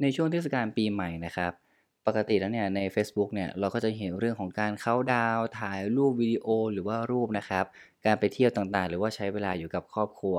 [0.00, 1.52] ในช่วงเทศกาลปีใหม่นะครับ
[2.06, 7.64] ปกติแล้วเนี่ยใน Facebook เนี่ยเราก็จะเห็นเรื่องของการเคาดาวถ่ายรูปวิดีโอหรือว่ารูปนะครับ
[8.04, 10.38] การไปเที่ยวต่างๆ หรือว่าใช้เวลาอยู่กับครอบครัว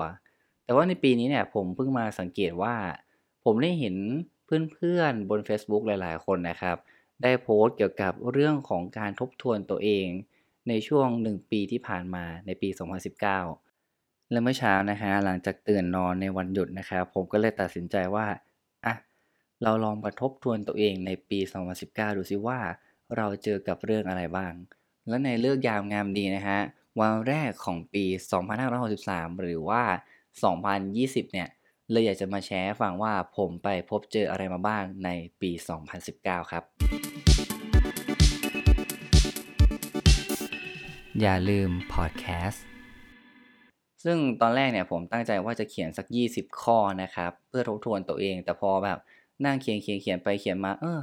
[0.65, 2.76] แต่ว่าในปีนี้เนี่ยผมเพิ่งมาสังเกตว่า
[3.46, 3.96] ผมได้เห็น
[4.73, 6.78] เพื่อนๆบน Facebook หลายๆ คนนะครับ
[7.24, 10.08] ได้โพสต์เกี่ยวกับเรื่องของการทบทวนตัวเอง
[10.69, 12.69] ในช่วง 1 ปีที่ผ่านมาในปี
[13.49, 18.27] 2019 และเมื่อเช้านะฮะหลังจากตื่นนอนในวันหยุดนะครับ ผมก็เลยตัดสินใจว่า
[19.68, 21.40] เราลองมาทบทวนตัวเองในปี
[21.78, 22.60] 2019 ดูซิว่า
[23.18, 24.54] เราเจอกับเรื่องอะไรบ้าง
[25.08, 26.60] และในเลือกยามงามดีนะฮะ
[27.00, 28.06] วันแรกของปี
[28.73, 29.84] 2563 หรือว่า
[30.59, 31.50] 2020 เนี่ย
[31.92, 35.09] เลยอยากจะมาแชร์ฟังว่าผมไปพบเจออะไรมาบ้างใน
[35.42, 35.52] ปี
[36.02, 36.64] 2019 ครับ
[41.22, 42.66] อย่าลืมพอดแคสต์
[44.04, 49.00] ซึ่งตอนแรกเนี่ยผมตั้งใจว่าจะเขียนสัก 20 ข้อนะครับ เพื่อทบทวนตัวเองแต่พอแบบ
[49.44, 50.99] นั่งเขียนเขียนเขียนไปเขียนมา เออ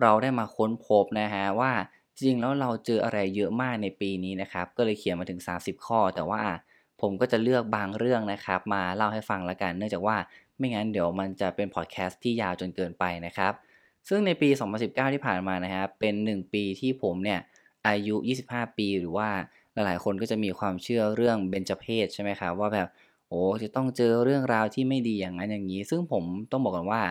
[0.00, 1.72] เราได้มาค้นพบนะฮะว่า
[2.20, 6.42] จริงแล้วเราเจออะไรเยอะมากในปีนี้นะครับ ก็เลยเขียนมาถึง 30 ข้อ แต่ว่า
[7.00, 10.16] ผมก็จะเลือกบางเรื่องนะครับ มาเล่าให้ฟังละกัน เนื่องจากว่า
[10.58, 13.52] ไม่งั้นเดี๋ยวมันจะเป็นพอดแคสต์ที่ยาวจนเกินไปนะครับ
[14.08, 17.40] ซึ่งในปี 2019 ที่ผ่านมานะครับเป็น 1 ปีที่ผมเนี่ย
[17.88, 19.28] อายุ 25 ปีหรือว่า
[19.72, 22.88] หลายๆ คนก็จะมีความเชื่อเรื่องเบญจเพศใช่ไหมครับว่าแบบ
[23.28, 27.02] โอ้จะต้องเจอเรื่องราวที่ไม่ดีอย่างนั้นอย่างนี้ ซึ่งผมต้องบอกกันว่า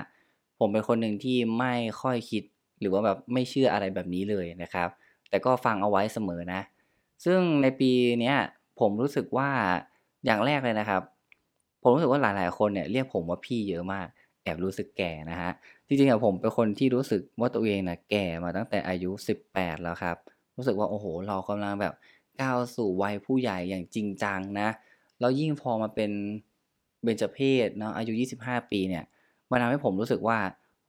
[0.59, 2.43] ผมเป็นคนหนึ่งที่ไม่ค่อยคิด
[2.79, 4.89] หรือว่าแบบไม่เชื่ออะไรแบบนี้เลยนะครับ
[5.29, 6.61] แต่ก็ฟังเอาไว้เสมอนะ
[7.25, 8.37] ซึ่งในปีเนี้ย
[8.79, 9.49] ผมรู้สึกว่า
[10.25, 11.01] อย่างแรกเลยนะครับ
[11.81, 14.07] ผมรู้สึกว่าหลาย ๆ คนเนี่ยเรียกผมว่าพี่เยอะมาก
[14.43, 15.51] แอบรู้สึกแก่นะฮะ
[15.87, 19.11] จริงๆอะผมเป็นคนที่รู้สึกว่าตัวเองนะแก่มาตั้งแต่อายุ
[19.49, 20.17] 18 แล้วครับ
[20.55, 21.93] รู้สึกว่าโอ้โห เรากำลังแบบ
[22.41, 24.69] ก้าวสู่วัยผู้ใหญ่อย่างจริงจังนะ
[25.19, 26.11] แล้วยิ่งพอมาเป็น
[27.03, 29.03] เบญจเพศเนาะอายุ 25 ปีเนี่ย
[29.51, 30.37] มันทำให้ผมรู้สึกว่า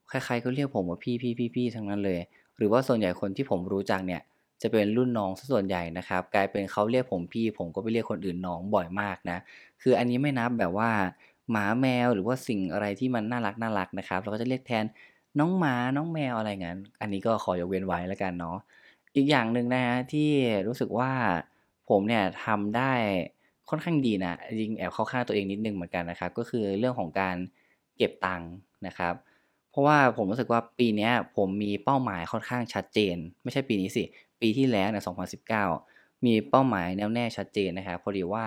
[0.09, 2.21] ใครๆก็เรียกผมว่าพี่พี่พี่พี่ทั้งนั้นเลย
[2.57, 4.23] หรือว่าส่วนใหญ่คนที่ผมรู้จักเนี่ย
[4.63, 9.39] จะเป็นรุ่นน้องซะส่วนใหญ่นะครับ กลายเป็นเขาเรียกผมพี่ ผมก็ไปเรียกคนอื่นน้องบ่อยมากนะ
[9.83, 10.91] คืออันนี้ไม่นับแบบว่า
[11.51, 14.85] หมาแมวหรือว่าสิ่งอะไรที่มันน่ารักน่ารักนะครับ เราก็จะเรียกแทน
[15.39, 18.57] น้องหมาน้องแมวอะไรเงี้ยอันนี้ก็ขอยกเว้นไว้แล้วกันเนาะ
[19.17, 20.31] อีกอย่างหนึ่งนะฮะที่
[20.67, 21.11] รู้สึกว่า
[21.91, 22.93] ผมเนี่ยทำได้
[23.69, 27.37] ค่อนข้างดีนะจริงแอบเข้าข้างตัวเองนิดนึงเหมือนกันนะครับ ก็คือเรื่องของการ
[28.01, 28.51] เก็บตังค์
[28.87, 29.15] นะครับ
[29.71, 34.05] เพราะว่าผมรู้สึกว่าปีนี้ผมมีเป้าหมายค่อนข้างชัดเจน ไม่ใช่ปีนี้สิ
[34.41, 35.65] ปีที่แล้วเนี่ย2019
[36.27, 38.45] มีเป้าหมายแน่วแน่ชัดเจนนะครับพอดีว่า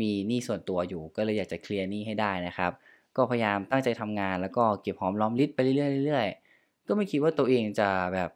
[0.00, 2.72] มีหนี้ส่วนตัวอยู่ก็เลยอยากจะเคลียร์หนี้ให้ได้นะครับ
[3.16, 8.30] ก็พยายามตั้งใจทำงาน แล้วก็เก็บหอมรอมริบไปเรื่อยๆก็ไม่คิดว่าตัวเองจะแบบ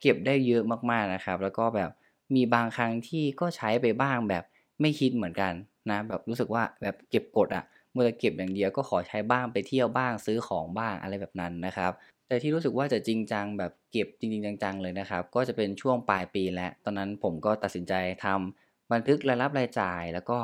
[0.00, 1.90] เก็บได้เยอะมากๆนะครับ แล้วก็แบบ
[2.34, 4.44] มีบางครั้งที่ก็ใช้ไปบ้างแบบ
[4.80, 5.52] ไม่คิดเหมือนกัน
[5.90, 7.60] นะแบบรู้สึกว่าแบบเก็บกดอะ่
[7.96, 11.92] มื่อเก็บอย่างเดียวก็ขอใช้บ้างไปเที่ยวบ้างซื้อของบ้างอะไรแบบนั้นนะครับ
[12.28, 17.94] แต่ที่รู้สึกว่าจะจริงจังแบบเก็บจริงๆจังๆเลยนะครับ ก็จะเป็นช่วงปลายปีแล้ว ตอนนั้นผมก็ตัดสินใจ
[18.24, 20.38] ทำบันทึกรายรับรายจ่าย แล้วก็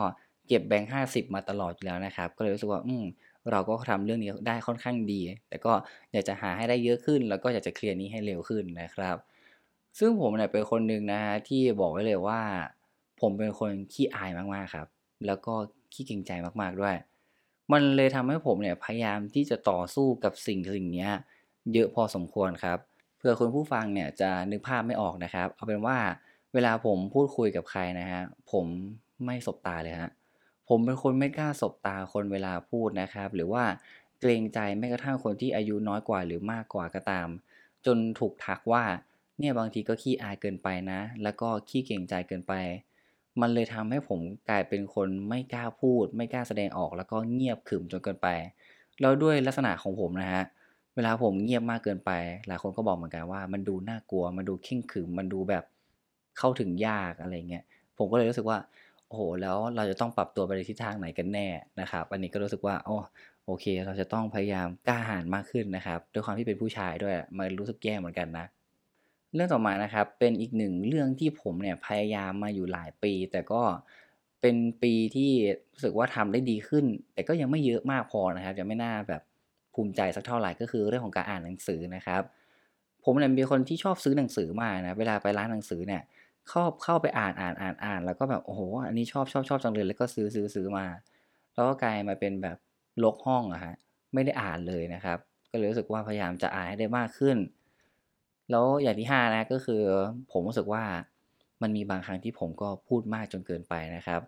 [0.48, 3.04] เก็บแบงค์ห้าสิบมาตลอดอยู่แล้วนะครับ ก็เลยรู้สึกว่าอืม
[3.50, 5.72] เราก็ทำเรื่องนี้ได้ค่อนข้างดี แต่ก็
[6.12, 9.16] อยากจะหาให้ได้เยอะขึ้น แล้วก็อยากจะเคลียร์นี้ให้เร็วขึ้นนะครับ
[9.98, 12.40] ซึ่งผมเนี่ยเป็นคนหนึ่งนะฮะที่บอกไว้เลยว่า
[13.20, 14.86] ผมเป็นคนขี้อายมากๆครับ
[15.26, 15.54] แล้วก็
[15.92, 16.96] ขี้เกรงใจมากๆด้วย
[17.72, 21.08] มันเลยทำให้ผมเนี่ยพยายามที่จะต่อสู้กับสิ่งสิ่งนี้
[21.72, 22.78] เยอะพอสมควรครับ
[23.18, 25.98] เพื่อคุณผู้ฟังเนี่ยจะนึกภาพไม่ออกนะครับ เอาเป็นว่า
[26.54, 28.22] เวลาผมพูดคุยกับใครนะฮะ
[28.52, 28.66] ผม
[29.26, 30.10] ไม่สบตาเลยฮะ
[30.68, 33.64] ผมเป็นคนไม่กล้าสบตาคนเวลาพูดนะครับ หรือว่า
[34.20, 37.28] เกรงใจแม้กระทั่งคนที่อายุน้อยกว่าหรือมากกว่าก็ตาม
[37.86, 38.84] จนถูกทักว่า
[39.38, 42.52] เนี่ยบางทีก็ขี้อายเกินไปนะ แล้วก็ขี้เก่งใจเกินไป
[43.40, 48.28] มันเลยทำให้ผมกลายเป็นคนไม่กล้าพูด ไม่กล้าแสดงออกแล้วก็เงียบขึมจนเกินไป
[49.00, 50.44] แล้วด้วยลักษณะของผมนะฮะ
[50.94, 52.10] เวลาผมเงียบมากเกินไป
[52.46, 55.64] หลายคนก็บอกเหมือนกันว่า มันดูน่ากลัว มันดูเข่งขึมมันดูแบบ
[56.38, 57.64] เข้าถึงยากอะไรเงี้ย
[57.98, 58.58] ผมก็เลยรู้สึกว่า
[59.08, 61.46] โอ้โหแล้วเราจะต้องปรับตัวไปในทิศทางไหนกันแน่
[61.80, 62.96] นะครับ อันนี้ก็รู้สึกว่าโอ้
[63.46, 68.46] โอเค เราจะต้องพยายามกล้าหาญมากขึ้นนะครับ ด้วยความที่เป็นผู้ชายด้วยมันรู้สึกแย่เหมือนกันนะ
[69.34, 73.62] เรื่องต่อมานะครับเป็นอีกหนึ่งเรื่องที่ผมเนี่ยพยายามมาอยู่หลายปี แต่ก็
[74.40, 75.30] เป็นปีที่
[75.72, 76.84] รู้สึกว่าทำได้ดีขึ้น
[77.14, 79.22] แต่ก็ยังไม่เยอะมากพอนะครับยังไม่น่าแบบ
[79.74, 82.22] ภูมิใจสักเท่าไหร่ก็คือเรื่องของการอ่านหนังสือนะครับ
[83.04, 86.02] ผมเนี่ยเป็นคนที่ชอบซื้อหนังสือมากนะเวลาไปร้านหนังสือเนี่ย
[86.48, 90.86] เข้าเข้าไปอ่านอ่านอ่านอ่าน แล้วก็แบบโอ้โหอันนี้ชอบชอบชอบจังเลยแล้วก็ซื้อซื้อซื้อมา
[91.54, 92.56] แล้วก็กลายมาเป็นแบบ
[93.04, 93.74] ลกห้องอะฮะ
[94.14, 95.18] ไม่ได้อ่านเลยนะครับ
[95.50, 97.36] ก็เลยรู้สึกว่าพยายามจะอ่านให้ได้มากขึ้น
[98.50, 99.82] แล้วอย่างที่ห้านะก็คือ
[100.32, 100.82] ผมรู้สึกว่า
[101.62, 104.20] มันมีบางครั้งที่ผมก็พูดมากจนเกินไปนะครับ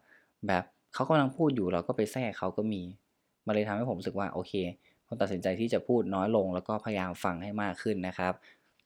[0.46, 0.64] แบบ
[0.94, 2.82] เขากำลังพูดอยู่เราก็ไปแทรกเขาก็มี
[3.46, 4.52] มันเลยทำให้ผมรู้สึกว่าโอเค
[5.06, 8.32] ผมตัดสินใจที่จะพูดน้อยลง แล้วก็พยายามฟังให้มากขึ้นนะครับ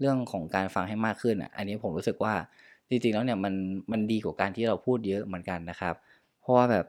[0.00, 2.34] เรื่องของการฟังให้มากขึ้นอะอันนี้ผมรู้สึกว่า
[2.88, 3.54] จริงๆแล้วเนี่ยมัน
[3.92, 5.94] มันดีกว่าการที่เราพูดเยอะเหมือนกันนะครับ
[6.40, 6.84] เพราะว่าแบบ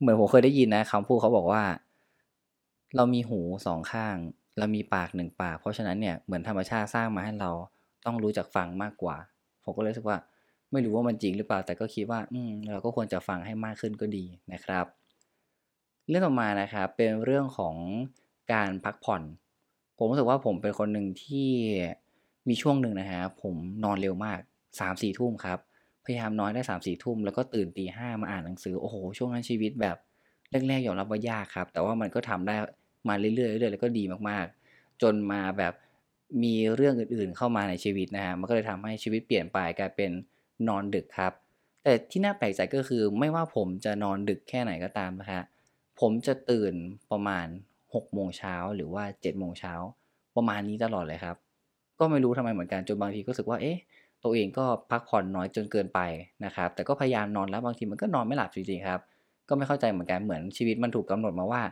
[0.00, 1.62] เหมือนผมเคยได้ยินนะคำพูดเขาบอกว่า
[2.96, 4.16] เรามีหูสองข้าง
[4.58, 7.50] เรามีปากหนึ่งปาก เพราะฉะนั้นเนี่ยเหมือนธรรมชาติสร้างมาให้เรา
[8.06, 9.16] ต้องรู้จักฟังมากกว่า
[9.64, 10.18] ผมก็เลยรู้สึกว่า
[10.72, 14.86] ไม่รู้ว่ามันจริงหรือเปล่า แต่ก็คิดว่า อืมเราก็ควรจะฟังให้มากขึ้นก็ดีนะครับ
[16.08, 17.76] เรื่องต่อมานะครับเป็นเรื่องของ
[18.52, 19.22] การพักผ่อน
[19.98, 21.50] ผมรู้สึกว่าผมเป็นคนหนึ่งที่
[22.48, 23.54] มีช่วงหนึ่งนะฮะผม
[23.84, 24.38] นอนเร็วมาก
[24.80, 25.58] สามสี่ทุ่มครับ
[26.04, 29.96] พยายามนอนได้สามสี่ทุ่มแล้วก็ตื่นตีห้ามาอ่านหนังสือโอ้โหช่วงนั้นชีวิตแบบ
[30.68, 32.54] แรกๆยอมรับว่ายากครับ แต่ว่ามันก็ทำได้
[33.08, 35.72] มาเรื่อยๆเรื่อยๆแล้วก็ดีมากๆ จนมาแบบ
[36.42, 40.10] มีเรื่องอื่นๆเข้ามาในชีวิตนะฮะมันก็เลยทำให้ชีวิตเปลี่ยนไปกลายเป็น
[40.68, 41.32] นอนดึกครับ
[41.82, 45.42] แต่ที่น่าแปลกใจก็คือไม่ว่าผมจะนอนดึกแค่ไหนก็ตามนะฮะ
[46.00, 46.74] ผมจะตื่น
[47.12, 47.46] ประมาณ
[47.84, 49.74] 6โมงเช้าหรือว่า7โมงเช้า
[50.36, 51.36] ประมาณนี้ตลอดเลยครับ
[51.98, 53.76] ก็ไม่รู้ทำไมเหมือนกันจนบางทีก็รู้สึกว่าเอ๊ะ
[54.22, 56.00] ตัวเองก็พักผ่อนน้อยจนเกินไป
[56.44, 59.00] นะครับ แต่ก็พยายามนอนแล้วบางทีมันก็นอนไม่หลับจริงๆครับ
[59.48, 61.62] ก็ไม่เข้าใจเหมือนกันเหมือนชีวิตมันถูกกาหนดมาว่า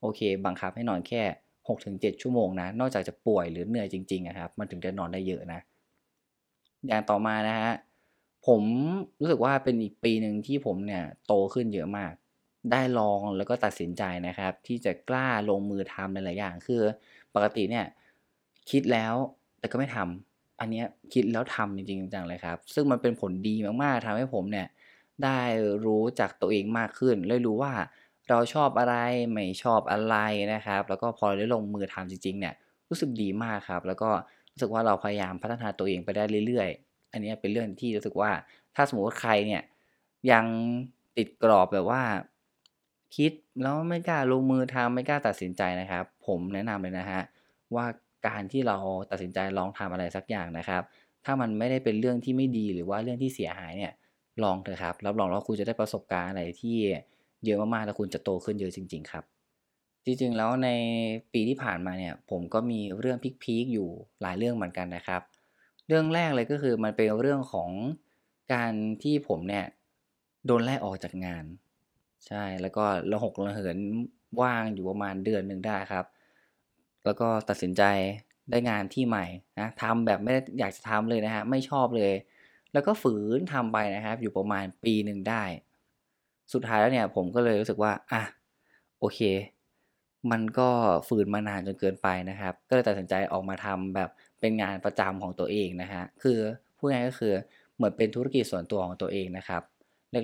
[0.00, 1.22] โอเค บังคับให้นอนแค่
[1.68, 5.60] 6-7 ชั่วโมงนะ นอกจากจะป่วยหรือเหนื่อยจริงๆนะครับ มันถึงจะนอนได้เยอะนะ
[6.86, 7.72] อย่างต่อมานะฮะ
[8.46, 8.62] ผม
[9.20, 12.12] รู้สึกว่าเป็นอีกปีหนึ่งที่ผมเนี่ยโตขึ้นเยอะมาก
[12.72, 16.82] ได้ลองแล้วก็ตัดสินใจนะครับ ที่จะกล้าลงมือทำในหลายอย่าง คือ
[17.34, 17.86] ปกติเนี่ย
[18.70, 19.14] คิดแล้ว
[19.58, 20.82] แต่ก็ไม่ทำ อันนี้
[21.12, 24.66] คิดแล้วทำจริงๆจังเลยครับ ซึ่งมันเป็นผลดีมากๆทำให้ผมเนี่ย
[25.24, 25.40] ได้
[25.86, 27.72] รู้จักตัวเองมากขึ้นเลยรู้ว่า
[28.28, 28.94] เราชอบอะไร
[29.30, 30.16] ไม่ชอบอะไร
[30.52, 32.54] นะครับ แล้วก็พอได้ลงมือทำจริงๆเนี่ย
[32.88, 34.10] รู้สึกดีมากครับ แล้วก็
[34.52, 38.30] รู้สึกว่าเราพยายามพัฒนาตัวเองไปได้เรื่อยๆ อันนี้เป็นเรื่องที่รู้สึกว่า
[38.74, 39.62] ถ้าสมมติว่าใครเนี่ย
[40.32, 40.44] ยัง
[41.16, 42.02] ติดกรอบแบบว่า
[43.16, 43.32] คิด
[43.62, 47.20] แล้วไม่กล้าลงมือทำไม่กล้าตัดสินใจนะครับ ผมแนะนำเลยนะฮะ
[47.74, 47.86] ว่า
[48.26, 48.76] การที่เรา
[49.10, 50.82] ตัดสินใจลองทำอะไรสักอย่างนะครับ
[51.24, 53.92] ถ้ามันไม่ได้เป็นเรื่องที่ไม่ดีหรือว่าเรื่องที่เสียหายเนี่ย
[54.42, 56.78] ลองเถอะครับรับรองว่าคุณจะได้ประสบการณ์อะไรที่
[57.44, 59.24] เยอะมากๆแล้วคุณจะโตขึ้นเยอะจริง ๆ ครับ
[60.04, 60.68] จริงๆแล้วใน
[61.32, 63.88] ปีที่ผ่านมาเนี่ยผมก็มีเรื่องพีคๆอยู่
[64.22, 65.22] หลายเรื่องเหมือนกันนะครับ
[65.88, 67.70] เรื่องแรกเลยก็คือมันเป็นเรื่องของ
[68.54, 69.66] การที่ผมเนี่ย
[70.46, 71.44] โดนไล่ออกจากงาน
[72.26, 73.78] ใช่แล้วก็ระหกระเหิน
[74.40, 76.04] ว่างอยู่ประมาณเดือนหนึ่งได้ครับ
[77.04, 77.82] แล้วก็ตัดสินใจ
[78.50, 79.24] ได้งานที่ใหม่
[79.58, 82.12] นะทำแบบไม่ได้อยากจะทำเลยนะฮะไม่ชอบเลย
[82.72, 85.42] แล้วก็ฝืนทำไปนะครับ อยู่ประมาณปีหนึ่งได้
[86.52, 88.22] สุดท้ายแล้วเนี่ยผมก็เลยรู้สึกว่าอะ
[89.00, 89.20] โอเค
[90.30, 90.68] มันก็
[91.08, 94.10] ฝืนมานานจนเกินไปนะครับ ก็เลยตัดสินใจออกมาทำแบบ
[94.40, 96.38] เป็นงานประจำของตัวเองนะฮะคือ
[96.78, 97.32] พูดง่ายก็คือ
[97.76, 99.62] เหมือนเป็นธุรกิจส่วนตัวของตัวเองนะครับ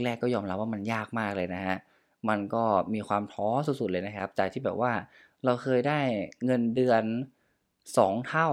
[0.05, 1.77] แรกๆก็ยอมรับว่ามันยากมากเลยนะฮะ
[2.29, 4.93] มันก็มีความท้อสุดๆเลยนะครับ จากที่แบบว่า
[5.45, 6.01] เราเคยได้
[6.45, 7.05] เงินเดือน
[7.97, 8.49] สองเท่า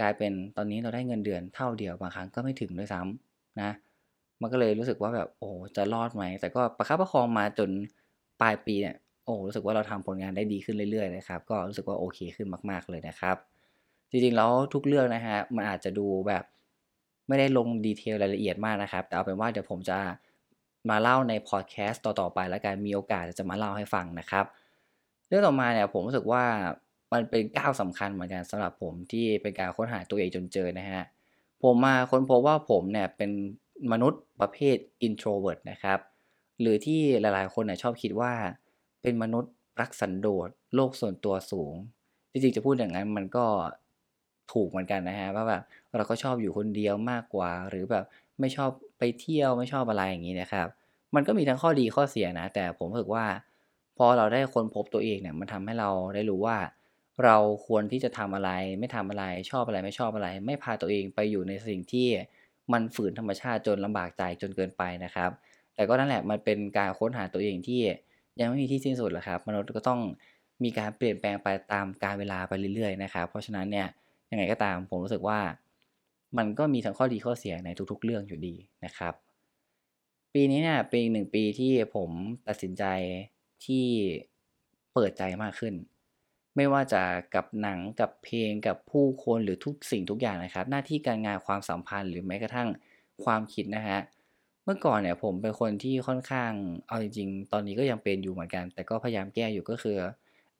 [0.00, 3.70] กลายเป็นตอนนี้เราได้เงินเดือนเท่าเดียวบางครั้งก็ไม่ถึงด้วยซ้ำนะ
[4.40, 7.70] มันก็เลยรู้สึกว่าแบบโอ้จะรอดไหม แต่ก็ประคับประคองมาจน
[8.40, 13.36] ปลายปีเนี่ยโอ้รู้สึกว่าเราทำผลงานได้ดีขึ้นเรื่อยๆนะครับ ก็รู้สึกว่าโอเคขึ้นมาก ๆเลยนะครับ
[14.10, 16.44] จริงๆแล้วทุกเรื่องนะฮะมันอาจจะดูแบบ
[17.28, 19.98] ไม่ได้ลงดีเทลรายละเอียดมากนะครับ แต่เอาเป็นว่าเดี๋ยวผมจะ
[20.90, 24.44] มาเล่าในพอดแคสต์ต่อๆไปแล้วกันมีโอกาสจะมาเล่าให้ฟังนะครับ
[25.28, 26.44] เรื่องต่อมาเนี่ยผมรู้สึกว่า
[27.12, 31.02] มันเป็นก้าวสำคัญเหมือนกันสำหรับผมที่เป็นการค้นหาตัวเองจนเจอนะฮะ
[31.62, 33.30] ผมมาค้นพบว่าผมเนี่ยเป็น
[33.92, 35.98] มนุษย์ประเภท introvert นะครับ
[36.60, 38.32] หรือที่หลายๆ คนชอบคิดว่า
[39.02, 41.74] เป็นมนุษย์รักสันโดษโลกส่วนตัวสูง
[42.30, 43.46] จริงๆ จะพูดอย่างนั้นมันก็
[44.52, 45.62] ถูกเหมือนกันนะฮะว่าแบบ
[45.96, 48.04] เราก็ชอบอยู่คนเดียวมากกว่า หรือแบบ
[48.40, 50.66] ไม่ชอบไปเที่ยวไม่ชอบอะไรอย่างนี้นะครับ
[51.14, 53.26] มันก็มีทั้งข้อดีข้อเสียนะ แต่ผมรู้สึกว่า
[53.98, 56.58] พอเราได้ค้นพบตัวเองเนี่ยมันทำให้เราได้รู้ว่า
[57.24, 62.08] เราควรที่จะทำอะไร ไม่ทำอะไรชอบอะไรไม่ชอบอะไร ไม่พาตัวเองไปอยู่ในสิ่งที่
[62.72, 65.30] มันฝืนธรรมชาติจนลำบากใจจนเกินไปนะครับ
[65.74, 67.80] แต่ก็นั่นแหละมันเป็นการค้นหาตัวเองที่
[68.40, 70.00] ยังไม่มีที่สิ้นสุดหรอกครับมนุษย์ก็ต้อง
[70.64, 73.86] มีการเปลี่ยนแปลงไปตามการเวลาไปเรื่อยๆนะครับ เพราะฉะนั้นเนี่ย
[74.30, 75.38] ยังไงก็ตามผมรู้สึกว่า
[76.38, 79.14] มันก็มีทั้งข้อดีข้อเสียในทุกๆ เรื่องอยู่ดีนะครับ
[80.34, 82.10] ปีนี้เนี่ยเป็นอีกหนึ่งปีที่ผม
[82.48, 82.84] ตัดสินใจ
[83.64, 83.84] ที่
[84.94, 85.74] เปิดใจมากขึ้น
[86.58, 87.02] ไม่ว่าจะ
[87.34, 92.68] กับหนังกับเพลงกับผู้คนหรือทุกสิ่งทุกอย่างนะครับ หน้าที่การงานความสัมพันธ์หรือแม้กระทั่ง
[93.24, 93.98] ความคิดนะฮะ
[94.64, 96.52] เมื่อก่อนเนี่ยผมเป็นคนที่ค่อนข้าง
[96.88, 99.96] เอาจริง ๆ ตอนนี้ก็ยังเป็นอยู่เหมือนกัน แต่ก็พยายามแก้อยู่ก็คือ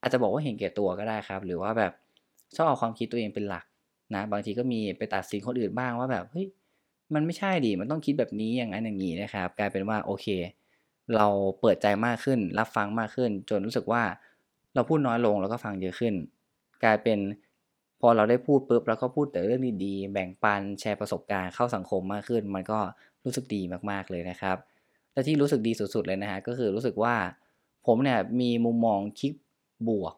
[0.01, 1.93] อาจจะบอกว่าเห็นแก่ตัวก็ได้ครับ หรือว่าแบบ
[2.57, 3.65] ชอบเอาความคิดตัวเองเป็นหลัก
[4.15, 6.47] นะบางทีก็มีไปตัดสินคนอื่นบ้างว่าแบบเฮ้ย
[7.15, 10.27] มันไม่ใช่ดิมันต้องคิดแบบนี้อย่างนั้นอย่างนี้นะครับ กลายเป็นว่าโอเค
[11.17, 11.27] เรา
[11.61, 14.03] เปิดใจมากขึ้น รับฟังมากขึ้น จนรู้สึกว่า
[14.79, 16.15] เราพูดน้อยลงแล้วก็ฟังเยอะขึ้น
[16.85, 17.19] กลายเป็น
[18.01, 22.79] พอเราได้พูดปุ๊บแล้วก็พูดแต่เรื่องดีๆ แบ่งปันแชร์ประสบการณ์เข้าสังคมมากขึ้น มันก็
[23.25, 24.57] รู้สึกดีมากๆเลยนะครับ
[25.13, 27.15] และที่รู้สึกดีสุดๆเลยนะฮะก็คือรู้สึกว่า
[27.87, 29.33] ผมเนี่ยมีมุมมองคิด
[29.89, 30.15] บวก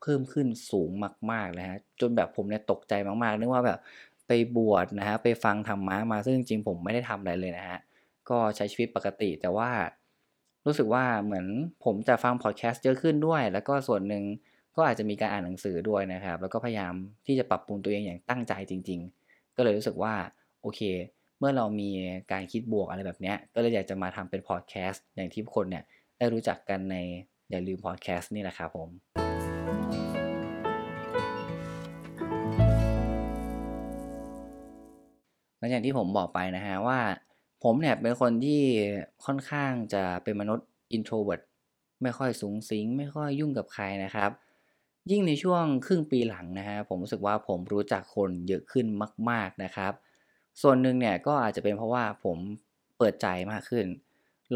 [0.00, 0.90] เพิ่มขึ้นสูง
[1.30, 3.78] มากๆเลยฮะจนแบบผมเนี่ยตกใจมากๆนึกว่าแบบ
[4.26, 7.78] ไปบวชนะฮะไปฟังธรรมะมาซึ่งจริงๆผมไม่ได้ทำอะไรเลยนะฮะ
[8.28, 9.70] ก็ใช้ชีวิตปกติแต่ว่า
[10.66, 11.46] รู้สึกว่าเหมือน
[11.84, 14.24] ผมจะฟังพอดแคสต์เยอะขึ้นด้วย แล้วก็ส่วนหนึ่ง
[14.76, 16.94] ก็อาจจะมีการอ่านหนังสือด้วยนะครับ แล้วก็พยายาม
[17.26, 20.14] ที่จะปรับปรุงตัวเองอย่างตั้งใจจริง ๆ ก็เลยรู้สึกว่า
[20.62, 20.80] โอเค
[21.38, 21.90] เมื่อเรามี
[22.32, 25.84] การคิดบวกอะไรแบบนี้ก็เลยอยากจะมาทำเป็นพอดแคสต์อย่างที่ทุกคนเนี่ย
[26.18, 26.96] ได้รู้จักกันใน
[27.50, 28.88] อย่าลืมพอดแคสต์นี่แหละครับผม
[35.58, 36.98] แล้วอย่างที่ผมบอกไปนะฮะว่า
[37.68, 38.62] ผมเนี่ยเป็นคนที่
[39.24, 41.42] ค่อนข้างจะเป็นมนุษย์ introvert
[42.02, 44.30] ไม่ค่อยสูงสิง ไม่ค่อยยุ่งกับใครนะครับ
[45.10, 48.86] ยิ่งในช่วงครึ่งปีหลังนะฮะผมรู้สึกว่าผมรู้จักคนเยอะขึ้น
[49.30, 49.92] มาก ๆนะครับ
[50.62, 52.38] ส่วนหนึ่งเนี่ยก็อาจจะเป็นเพราะว่าผม
[52.98, 53.86] เปิดใจมากขึ้น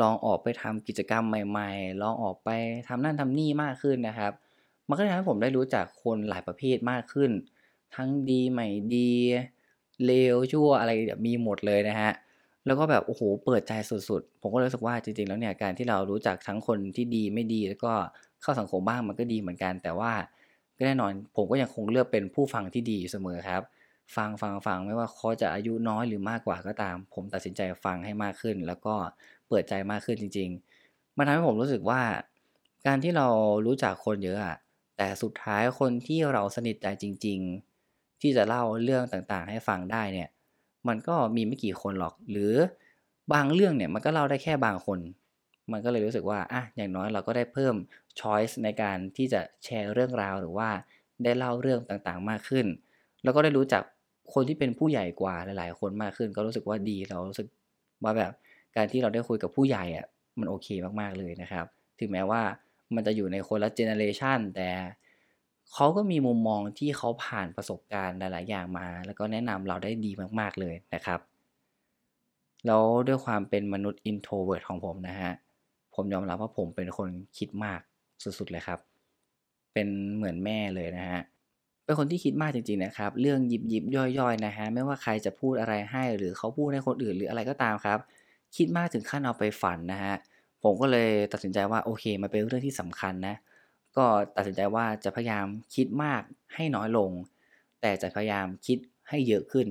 [0.01, 2.49] ลองออกไปทำกิจกรรมใหม่ ๆ ลองออกไป
[2.89, 4.33] ทำนั่นทำนี่มากขึ้นนะครับ
[4.89, 7.31] มันก็ทำให้ผมได้รู้จักคนหลายประเภทมากขึ้น
[7.95, 9.13] ทั้งดีใหม่ดี
[10.07, 10.93] เลวชั่วอะไร
[11.27, 12.13] มีหมดเลยนะฮะ
[12.71, 17.93] แล้วก็แบบโอ้โหเปิดใจสุดๆ ผมก็รู้สึกว่าจริงๆ แล้วเนี่ยการที่เรารู้จักทั้งคนที่ดีไม่ดี แล้วก็
[18.43, 20.13] เข้าสังคมบ้างมันก็ดีเหมือนกัน แต่ว่า
[20.79, 23.63] ก็แน่นอนผมก็ยังคงเลือกเป็นผู้ฟังที่ดีเสมอครับ
[24.17, 28.95] ฟังฟังฟังไม่ว่าเขาจะอายุน้อยหรือมากกว่าก็ตาม ผมตัดสินใจฟังให้มากขึ้น แล้วก็
[29.49, 30.49] เปิดใจมากขึ้นจริง
[30.85, 32.03] ๆ มันทำให้ผมรู้สึกว่า
[32.87, 33.29] การที่เรา
[33.67, 34.57] รู้จักคนเยอะอะ
[34.97, 37.39] แต่สุดท้ายคนที่เราสนิทใจจริง
[37.81, 40.29] ๆ ที่จะเล่าเรื่องต่างๆ ให้ฟังได้เนี่ย
[40.89, 42.55] มันก็มีไม่กี่คนหรอก หรือ
[43.33, 44.99] บางเรื่องเนี่ยมันก็เล่าได้แค่บางคน
[45.73, 47.75] มันก็เลยรู้สึกว่าอะอย่างน้อยเราก็ได้เพิ่ม
[48.21, 50.69] ช้อยส์ในการที่จะแชร์เรื่องราวหรือว่า
[51.25, 52.67] ได้เล่าเรื่องต่างๆมากขึ้น
[53.23, 53.83] แล้วก็ได้รู้จัก
[54.35, 57.47] คนที่เป็นผู้ใหญ่กว่าหลายๆ คนมากขึ้น ก็รู้สึกว่าดีเรารู้สึก
[58.05, 58.33] ว่าแบบ
[58.77, 60.07] การที่เราได้คุยกับผู้ใหญ่อะ
[60.39, 60.69] มันโอเค
[61.01, 61.67] มากๆเลยนะครับ
[62.01, 62.43] ถึงแม้ว่า
[62.95, 64.69] มันจะอยู่ในคนละเจเนเรชันแต่
[65.75, 70.11] เขาก็มีมุมมองที่เขาผ่านประสบการณ์หลาย ๆ อย่างมา แล้วก็แนะนำเราได้ดี
[70.41, 71.21] มากๆเลยนะครับ
[72.67, 75.33] แล้วด้วยความเป็นมนุษย์ introvert ของผมนะฮะ
[75.95, 77.09] ผมยอมรับว่าผมเป็นคน
[77.39, 77.81] คิดมาก
[78.23, 78.79] สุด ๆ เลยครับ
[79.73, 81.21] เป็นเหมือนแม่เลยนะฮะ
[81.85, 87.99] เป็นคนที่คิดมากจริง ๆ นะครับ เรื่องยิบยิบย่อย ๆ นะฮะ ไม่ว่าใครจะพูดอะไรให้ หรือเขาพูดให้คนอื่นหรืออะไรก็ตามครับ
[88.57, 90.15] คิดมากถึงขั้นเอาไปฝันนะฮะ
[90.63, 93.35] ผมก็เลยตัดสินใจว่าโอเค มันเป็นเรื่องที่สำคัญนะ
[93.97, 94.07] ก็
[94.37, 96.23] ตัดสินใจว่าจะพยายามคิดมาก
[96.55, 97.11] ให้น้อยลง
[97.81, 98.79] แต่จะพยายามคิด
[99.09, 99.67] ให้เยอะขึ้น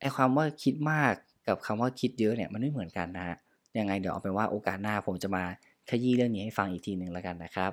[0.00, 1.12] ไอ้ความว่าคิดมาก
[1.46, 3.36] กับคำว่าคิดเยอะเนี่ยมันไม่เหมือนกันนะฮะ
[3.78, 5.44] ยังไงเดี๋ยวเอาเป็นว่าโอกาสหน้าผมจะมา
[5.90, 7.72] ขยี้เรื่องนี้ให้ฟังอีกทีหนึ่งแล้วกันนะครับ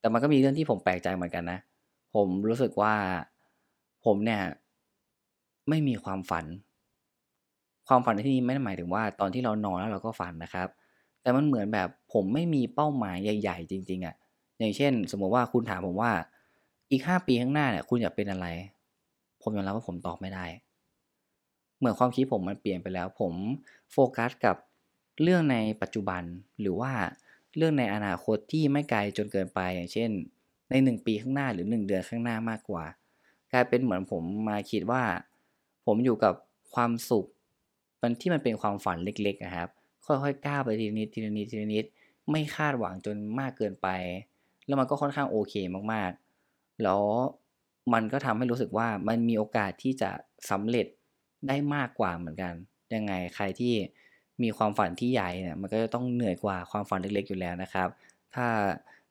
[0.00, 1.58] แต่มันก็มีเรื่องที่ผมแปลกใจเหมือนกันนะ
[2.14, 2.94] ผมรู้สึกว่า
[4.04, 4.42] ผมเนี่ย
[5.68, 6.44] ไม่มีความฝัน
[7.88, 10.68] ความฝันในที่นี้ไม่ได้หมายถึงว่า ตอนที่เรานอนแล้วเราก็ฝันนะครับ
[11.22, 14.14] แต่มันเหมือนแบบผมไม่มีเป้าหมายใหญ่ ๆ จริง ๆอะ่ะ
[14.58, 16.12] อย่างเช่น สมมติว่าคุณถามผมว่า
[16.90, 18.46] อีกห้าปีข้างหน้าเนี่ย คุณอยากเป็นอะไร
[19.42, 20.46] ผมยอมรับว่าผมตอบไม่ได้
[21.78, 23.32] เหมือนความคิดผมมันเปลี่ยนไปแล้ว ผม
[23.92, 24.56] โฟกัสกับ
[25.22, 26.22] เรื่องในปัจจุบัน
[26.60, 26.92] หรือว่า
[27.56, 30.10] เรื่องในอนาคตที่ไม่ไกลจนเกินไปอย่างเช่น
[30.70, 32.84] ในหนึ่งปีข้างหน้าหรือหนึ่งเดือนข้างหน้ามากกว่า
[33.52, 35.02] กลายเป็นเหมือนผมมาคิดว่า
[35.86, 36.34] ผมอยู่กับ
[36.74, 37.26] ความสุข
[38.00, 39.68] มันที่มันเป็นความฝันเล็กๆนะครับ
[40.06, 41.84] ค่อยๆก้าวไปทีนิดทีนิดทีนิด
[42.30, 43.88] ไม่คาดหวังจนมากเกินไป
[44.66, 45.54] แล้วมันก็ค่อนข้างโอเค
[45.92, 47.02] มากๆ แล้ว
[47.92, 50.10] มันก็ทำให้รู้สึกว่ามันมีโอกาสที่จะ
[50.50, 50.86] สำเร็จ
[51.48, 52.52] ได้มากกว่าเหมือนกัน
[52.94, 53.74] ยังไงใครที่
[54.42, 57.88] มีความฝันที่ใหญ่เนี่ยมันก็จะต้องเหนื่อยกว่าความฝันเล็กๆอยู่แล้วนะครับ
[58.34, 58.46] ถ้า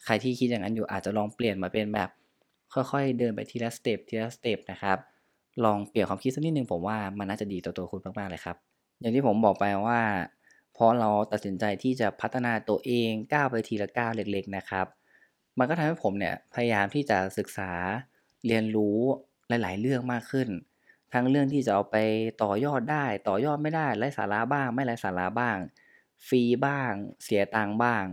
[0.06, 2.10] ใครที่คิดอย่างนั้นอยู่อาจจะลองเปลี่ยนมาเป็นแบบ
[2.74, 4.98] ค่อยๆ เดินไปทีละ step ทีละ step นะครับ
[5.66, 8.58] ลองเปลี่ยนความคิดสักนิดนึงผมว่ามันน่าจะดีต่อตัวคุณมากๆเลยครับ
[9.00, 10.02] อย่างที่ผมบอกไปว่า
[10.78, 14.86] พอเราตัดสินใจที่จะพัฒนาตัวเองก้าวไปทีละก้าวเล็ก ๆ นะครับ
[15.60, 17.72] มันก็ทำให้ผมเนี่ยพยายามที่จะศึกษา
[18.48, 18.98] เรียนรู้
[19.48, 20.50] หลาย ๆ เรื่องมากขึ้น
[21.14, 21.96] ทั้งเรื่องที่จะเอาไป
[22.44, 25.58] ต่อยอดได้ ต่อยอดไม่ได้ไร้สาระบ้าง ไม่ไร้สาระบ้าง
[26.28, 26.92] ฟรีบ้าง
[27.24, 28.04] เสียตังค์บ้าง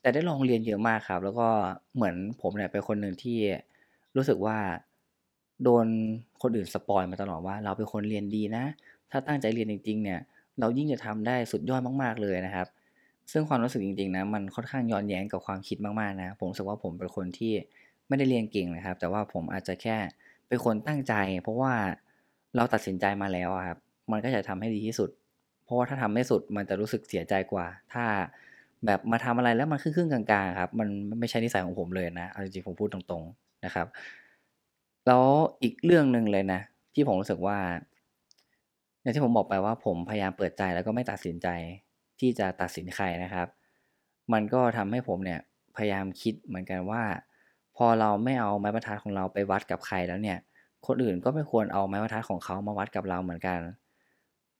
[0.00, 1.48] แต่ได้ลองเรียนเยอะมากครับ แล้วก็
[1.94, 3.38] เหมือนผมเนี่ยเป็นคนหนึ่งที่
[4.16, 4.58] รู้สึกว่า
[5.62, 5.86] โดน
[6.42, 8.64] คนอื่นสปอยมาตลอดว่า เราเป็นคนเรียนดีนะ
[9.10, 10.20] ถ้าตั้งใจเรียนจริง ๆ เนี่ย
[10.60, 12.66] เรายิ่งจะทำได้สุดยอดมาก ๆ เลยนะครับ
[13.32, 17.52] ซึ่งความรู้สึกจริงๆนะมันค่อนข้างย้อนแย้งกับความคิดมากๆนะผมรู้สึกว่าผมเป็นคนที่
[18.08, 19.96] ไม่ได้เรียนเก่งนะครับ แต่ว่าผมอาจจะแค่
[20.48, 21.72] เป็นคนตั้งใจ เพราะว่า
[22.56, 23.78] เราตัดสินใจมาแล้วครับ
[24.10, 25.10] มันก็จะทำให้ดีที่สุด
[25.64, 28.04] เพราะว่าถ้าทำไม่สุดมันจะรู้สึกเสียใจกว่า ถ้า
[28.86, 33.86] แบบมาทำอะไรแล้วมันครึ่งๆกลางๆครับมันไม่ใช่นิสัยของผมเลยนะเอาจริงๆผมพูดตรงๆนะครับ
[35.06, 35.24] แล้ว
[35.62, 36.60] อีกเรื่องหนึ่งเลยนะ
[36.94, 37.58] ที่ผมรู้สึกว่า
[39.00, 41.48] อย่างที่ผมบอกไปว่าผมพยายามเปิดใจแล้วก็ไม่ตัดสินใจ
[42.20, 43.46] ที่จะตัดสินใครนะครับ
[44.32, 45.40] มันก็ทำให้ผมเนี่ย
[45.76, 47.02] พยายามคิดเหมือนกันว่า
[47.76, 50.38] พอเราไม่เอาไม้บรรทัดของเราไปวัดกับใครแล้วเนี่ย
[50.86, 53.58] คนอื่นก็ไม่ควรเอาไม้บรรทัดของเขามาวัดกับเราเหมือนกัน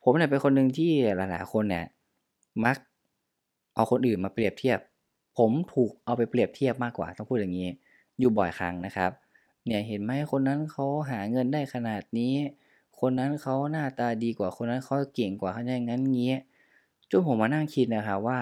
[0.03, 1.85] ผมเนี่ยเป็นคนหนึ่งที่หลายๆคนเนี่ย
[2.65, 2.77] มัก
[3.75, 4.79] เอาคนอื่นมาเปรียบเทียบ
[5.39, 7.69] ผมถูกเอาไปเปรียบเทียบมากกว่าต้องพูดอย่างนี้
[8.19, 9.11] อยู่บ่อยครั้งนะครับ
[9.67, 12.35] เนี่ยเห็นไหมคนนั้นเขาหาเงินได้ขนาดนี้
[13.01, 16.33] คนนั้นเขาหน้าตาดีกว่าคนนั้นเขาเก่งกว่าเขาอย่างนั้นงี้
[17.11, 18.39] จนผมมานั่งคิดนะครับว่า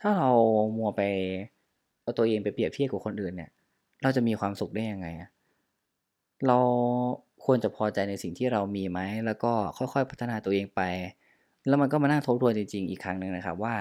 [0.00, 0.30] ถ้าเรา
[0.76, 1.02] มัวไป
[2.02, 3.50] เอาตัวเองไปเปรียบเทียบกับคนอื่นเนี่ย
[4.02, 5.06] เราจะมีความสุขได้ยังไง
[6.46, 6.58] เรา
[7.44, 10.80] ควรจะพอใจในสิ่งที่เรามีไหมแล้วก็ค่อยๆพัฒนาตัวเองไป
[11.68, 13.74] แล้วมันก็มานั่งทบทวนจริงๆ อีกครั้งหนึ่งนะครับว่า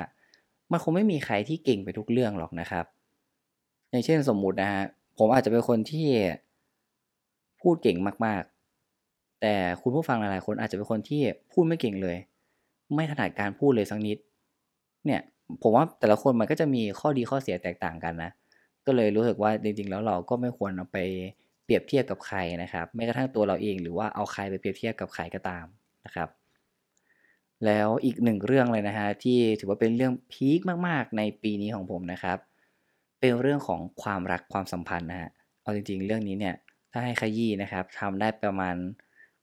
[0.71, 2.86] มันคงไม่มีใครที่เก่งไปทุกเรื่องหรอกนะครับ
[3.89, 4.83] อย่างเช่นสมมุตินะฮะ
[5.17, 6.07] ผมอาจจะเป็นคนที่
[7.62, 11.21] พูดเก่งมากๆ แต่คุณผู้ฟังหลายๆคนอาจจะเป็นคนที่
[11.51, 12.17] พูดไม่เก่งเลย
[12.96, 14.17] ไม่ถนัดการพูดเลยสักนิด
[15.05, 15.22] เนี่ย
[15.62, 18.31] ผมว่าแต่ละคนมันก็จะมีข้อดีข้อเสียแตกต่างกันนะ
[18.86, 20.98] ก็เลยรู้สึกว่าจริงๆ แล้วเราก็ไม่ควรเอาไป
[21.63, 25.65] เปรียบเทียบกับใครนะครับแม้กระทั่งตัวเราเองหรือว่าเอาใครไปเปรียบเทียบกับใครก็ตาม
[26.05, 26.29] นะครับ
[27.65, 32.38] แล้วอีกหนึ่งเรื่องเลยนะฮะที่ถือว่าเป็นเรื่องพีคมากๆ ในปีนี้ของผมนะครับ
[33.19, 35.29] เป็นเรื่องของความรักความสัมพันธ์นะฮะ
[35.62, 36.55] เอาจริงๆ เรื่องนี้เนี่ย
[36.91, 38.75] ถ้าให้ขยี้นะครับทำได้ประมาณ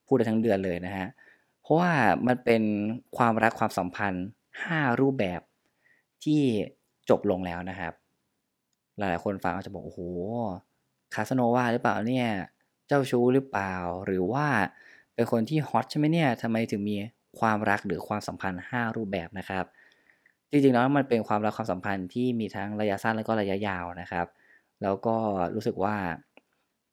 [0.07, 1.93] พูดได้ทั้งเดือนเลยนะฮะเพราะว่า
[2.27, 2.63] มันเป็น
[3.17, 4.27] ความรักความสัมพันธ์
[4.65, 5.41] 5 รูปแบบ
[6.25, 6.41] ที่
[7.11, 7.93] จบลงแล้วนะครับ
[8.99, 10.01] หลายๆคนฟังอาจจะบอกโอ้โห
[11.15, 12.29] คาสโนวาหรือเปล่าเนี่ย
[12.87, 13.75] เจ้าชู้หรือเปล่า
[14.07, 14.47] หรือว่า
[15.15, 16.97] เป็นคนที่ฮอตใช่ไหมเนี่ยทำไมถึงมี
[17.41, 19.65] ความรักหรือความสัมพันธ์ 5 รูปแบบนะครับ
[20.51, 24.27] จริงๆแล้วมันเป็นความรักความสัมพันธ์ที่มีทั้งระยะสั้นและก็ระยะยาวนะครับ
[24.83, 25.17] แล้วก็
[25.55, 25.97] รู้สึกว่า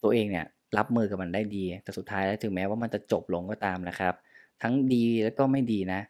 [0.04, 0.46] ตัวเองเนี่ย
[0.78, 4.14] รับมือกับมันได้ดี แต่สุดท้ายแล้วถึงแม้ว่ามันจะจบลงก็ตามนะครับ
[4.62, 6.02] ทั้งดีแล้วก็ไม่ดีนะ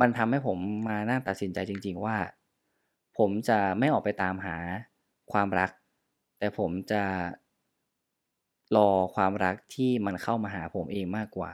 [0.00, 2.16] มันทำให้ผมมานั่งตัดสินใจจริง ๆว่า
[3.18, 4.56] ผมจะไม่ออกไปตามหา
[5.32, 5.70] ความรัก
[6.38, 7.02] แต่ผมจะ
[8.76, 11.50] รอความรักที่มันเข้ามาหาผมเองมากกว่า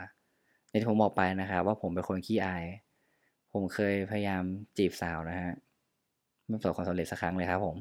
[0.69, 2.65] ในที่ผมบอกไปนะครับว่าผมเป็นคนขี้อาย
[3.53, 4.43] ผมเคยพยายาม
[4.77, 5.53] จีบสาวนะฮะ
[6.47, 7.77] ไม่ประสบความสำเร็จสักครั้งเลยครับผม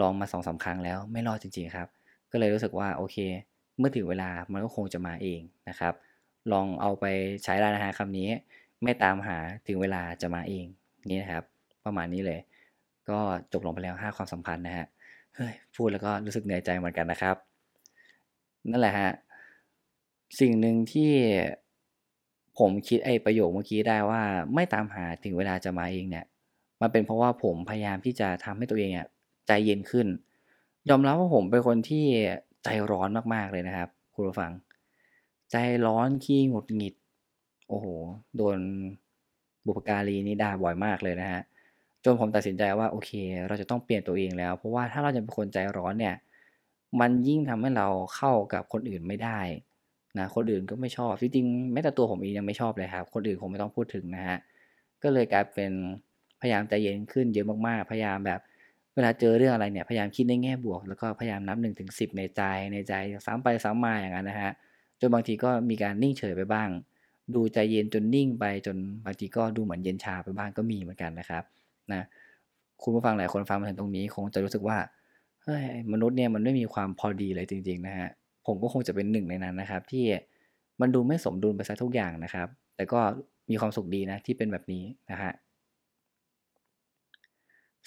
[0.00, 1.88] ลองมาสองสาครั้งแล้วไม่รอดจริง ๆครับ
[2.32, 3.16] ก็เลยรู้สึกว่าโอเค
[3.78, 5.94] เมื่อถึงเวลามันก็คงจะมาเองนะครับ
[6.52, 7.04] ลองเอาไป
[7.44, 8.28] ใช้ได้นะฮะคำนี้
[8.82, 10.66] ไม่ตามหาถึงเวลาจะมาเอง
[11.10, 11.44] นี่นะครับ
[11.84, 12.40] ประมาณนี้เลย
[13.10, 13.18] ก็
[13.52, 14.86] จบลงไปแล้ว 5 ความสัมพันธ์นะฮะ
[15.34, 17.36] เฮ้ยพูดแล้วก็รู้สึกเหนื่อยใจเหมือนกันนะครับ
[18.70, 19.10] นั่นแหละฮะ
[20.40, 21.12] สิ่งหนึ่งที่
[22.58, 24.22] ผมคิดไอ้ประโยคเมื่อกี้ได้ว่า
[24.54, 26.24] ไม่ตามหาถึงเวลาจะมาเองเนี่ย
[26.80, 29.06] มันเป็นเพราะว่าผมพยายามที่จะทำให้ตัวเองอะ
[29.46, 30.06] ใจเย็นขึ้น
[30.88, 32.04] ยอมรับว่าผมเป็นคนที่
[32.64, 34.50] ใจร้อนมากๆเลยนะครับ คุณผู้ฟัง
[35.50, 36.94] ใจร้อนขี้หงุดหงิด
[37.68, 37.86] โอ้โห
[38.36, 38.58] โดน
[39.66, 41.42] บุปการีนี่ด่าบ่อยมากเลยนะฮะ
[42.04, 43.10] จนผมตัดสินใจว่าโอเค
[43.48, 46.14] เราจะต้องเปลี่ยนตัวเองแล้ว เพราะว่าถ้าเราจะเป็นคนใจร้อนเนี่ย
[47.00, 49.40] มันยิ่งทำให้เราเข้ากับคนอื่นไม่ได้
[50.18, 54.38] นะคนอื่นก็ไม่ชอบจริงๆแม้แต่ตัวผมเองยังไม่ชอบเลยครับคนอื่นคงไม่ต้องพูดถึงนะฮะ
[55.02, 55.72] ก็เลยกลายเป็น
[56.40, 58.40] พยายามใจเย็นขึ้นเยอะมากๆ พยายามแบบ
[58.94, 62.92] เวลาเจอเรื่องอะไรเนี่ยพยายามคิดในแง่บวก แล้วก็พยายามนับหนึ่งถึงสิในใจในใจ
[63.26, 64.52] ซ้ำไปซ้ำมาอย่างนั้นนะฮะ
[65.00, 66.68] จนบางทีก็มีการนิ่งเฉยไปบ้าง
[67.34, 71.42] ดูใจเย็นจนนิ่งไปจนบางทีก็ดูเหมือนเย็นชาไปบ้างก็มีเหมือนกันนะครับ
[71.92, 72.02] นะ
[72.82, 74.78] คุณผู้ฟังหลายคนฟังมาถึงตรงนี้คงจะรู้สึกว่า
[75.42, 78.08] เฮ้ยมนุษย์เนี่ยมันไม่มีความพอดีเลยจริงๆนะฮะ
[78.46, 80.04] ผมก็คงจะเป็นหนึ่งในนั้นนะครับ ที่
[80.80, 83.00] มันดูไม่สมดุลไปซะทุกอย่างนะครับ แต่ก็
[83.50, 85.32] มีความสุขดีนะที่เป็นแบบนี้นะฮะ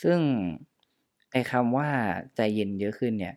[0.04, 0.20] ซึ่ง
[1.32, 1.89] ไอ้คำว่า
[2.36, 3.36] ใจเย็นเยอะขึ้นเนี่ย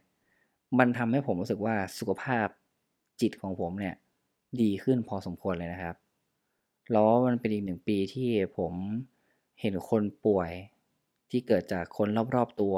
[0.78, 2.46] มันทำให้ผมรู้สึกว่าสุขภาพ
[3.20, 3.94] จิตของผมเนี่ย
[4.60, 5.96] ดีขึ้นพอสมควรเลยนะครับ
[6.92, 8.72] แล้วมันเป็นอีกหนึ่งปีที่ผม
[9.60, 10.50] เห็นคนป่วย
[11.30, 12.76] ที่เกิดจากคนรอบๆตัว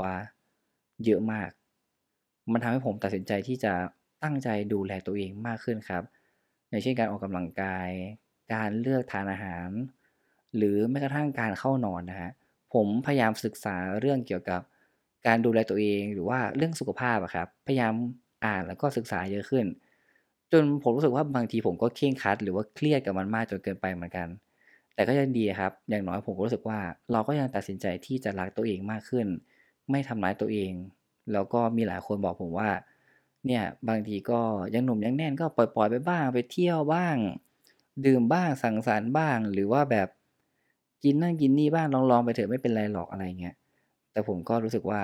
[1.05, 1.50] เยอะมาก
[2.52, 3.72] มันทำให้ผมตัดสินใจที่จะ
[4.22, 6.02] ตั้งใจดูแลตัวเองมากขึ้นครับ
[6.68, 7.88] อย่างเช่นการออกกำลังกาย
[8.52, 9.68] การเลือกทานอาหาร
[10.57, 12.31] หรือแม้กระทั่งการเข้านอนนะฮะ
[12.74, 14.61] ผมพยายามศึกษาเรื่องเกี่ยวกับ
[15.26, 17.94] การดูแลตัวเองหรือว่าเรื่องสุขภาพอะครับ พยายาม
[18.44, 19.66] อ่านแล้วก็ศึกษาเยอะขึ้น
[20.52, 24.28] จนผมรู้สึกว่าบางทีผมก็เคร่งคัด หรือว่าเครียดกับมันมากจนเกินไปเหมือนกัน
[24.94, 26.78] แต่ก็ยังดีครับ อย่างน้อยผมก็รู้สึกว่า
[27.12, 29.26] เราก็ยังตัดสินใจที่จะรักตัวเองมากขึ้น
[29.90, 30.72] ไม่ทำร้ายตัวเอง
[31.32, 32.70] แล้วก็มีหลายคนบอกผมว่า
[33.46, 34.40] เนี่ยบางทีก็
[34.74, 37.16] ยังหนุ่มยังแน่นก็ปล่อยๆไปบ้างไปเที่ยวบ้าง
[38.06, 40.08] ดื่มบ้างสังสรรค์บ้าง หรือว่าแบบ
[41.04, 43.54] กินนั่นกินนี่บ้างลองๆไปเถอะไม่เป็นไรหรอกอะไรเงี้ย
[44.12, 45.00] แต่ผมก็รู้สึกว่า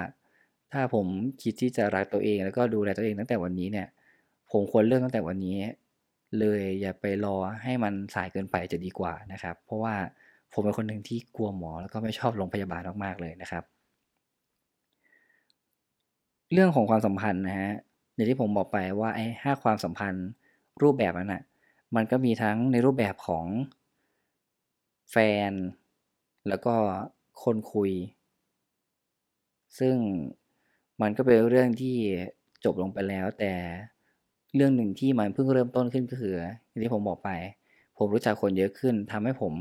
[0.72, 1.06] ถ้าผม
[1.42, 3.86] คิดที่จะรักตัวเองแล้วก็ดูแลตัวเองตั้งแต่วันนี้เนี่ย
[4.50, 5.56] ผมควรเริ่มตั้งแต่วันนี้
[6.38, 9.94] เลยอย่าไปรอให้มันสายเกินไปจะดีกว่านะครับ เพราะว่า
[10.52, 13.64] ผมเป็นคนหนึ่งที่กลัวหมอแล้วก็ไม่ชอบโรงพยาบาลมากๆเลยนะครับ
[16.52, 17.72] เรื่องของความสัมพันธ์นะฮะ
[18.14, 20.26] อย่างที่ผมบอกไปว่าไอ้ห้าความสัมพันธ์
[20.82, 21.42] รูปแบบนั้นอะ
[21.96, 23.46] มันก็มีทั้งในรูปแบบของ
[25.10, 25.16] แฟ
[25.50, 25.52] น
[26.48, 26.74] แล้วก็
[27.42, 27.90] คนคุย
[29.78, 29.96] ซึ่ง
[31.00, 31.96] มันก็เป็นเรื่องที่
[32.64, 33.52] จบลงไปแล้วแต่
[34.56, 36.34] เรื่องหนึ่งที่มันเพิ่งเริ่มต้นขึ้นก็คือ
[36.68, 37.30] อย่างที่ผมบอกไป
[37.98, 39.52] ผมรู้จักคนเยอะขึ้นทำให้ผม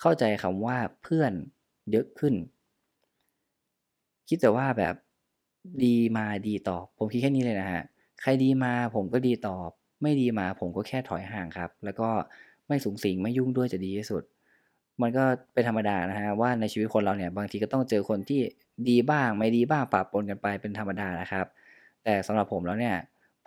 [0.00, 1.32] เข้าใจคำว่าเพื่อน
[1.90, 2.34] เยอะขึ้น
[4.28, 4.94] คิดแต่ว่าแบบ
[5.84, 7.82] ดีมาดีตอบ ผมคิดแค่นี้เลยนะฮะ
[8.20, 9.70] ใครดีมาผมก็ดีตอบ
[10.02, 12.08] ไม่ดีมาผมก็แค่ถอยห่างครับ แล้วก็
[12.68, 14.22] ไม่สูงสิงไม่ยุ่งด้วยจะดีที่สุด
[15.02, 18.40] มันก็เป็นธรรมดานะฮะว่าในชีวิตคนเราเนี่ยบางทีก็ต้องเจอคนที่
[18.88, 21.46] ดีบ้าง ไม่ดีบ้างปะปนกันไปเป็นธรรมดานะครับ
[22.04, 22.96] แต่สำหรับผมแล้วเนี่ย